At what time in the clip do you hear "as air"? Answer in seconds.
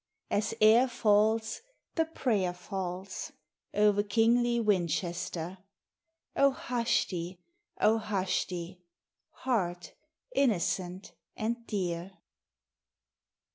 0.31-0.87